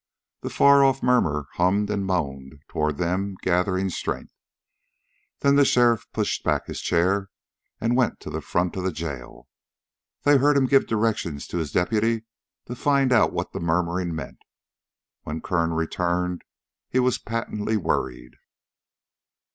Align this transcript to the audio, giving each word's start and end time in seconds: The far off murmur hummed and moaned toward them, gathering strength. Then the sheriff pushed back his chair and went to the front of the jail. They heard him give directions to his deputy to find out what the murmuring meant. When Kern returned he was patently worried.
The 0.41 0.49
far 0.49 0.83
off 0.83 1.03
murmur 1.03 1.45
hummed 1.57 1.91
and 1.91 2.07
moaned 2.07 2.63
toward 2.67 2.97
them, 2.97 3.37
gathering 3.43 3.91
strength. 3.91 4.33
Then 5.41 5.57
the 5.57 5.63
sheriff 5.63 6.07
pushed 6.11 6.43
back 6.43 6.65
his 6.65 6.81
chair 6.81 7.29
and 7.79 7.95
went 7.95 8.19
to 8.21 8.31
the 8.31 8.41
front 8.41 8.75
of 8.75 8.83
the 8.83 8.91
jail. 8.91 9.47
They 10.23 10.37
heard 10.37 10.57
him 10.57 10.65
give 10.65 10.87
directions 10.87 11.45
to 11.49 11.59
his 11.59 11.71
deputy 11.71 12.23
to 12.65 12.73
find 12.75 13.13
out 13.13 13.31
what 13.31 13.51
the 13.51 13.59
murmuring 13.59 14.15
meant. 14.15 14.39
When 15.21 15.39
Kern 15.39 15.71
returned 15.73 16.41
he 16.89 16.97
was 16.97 17.19
patently 17.19 17.77
worried. 17.77 18.37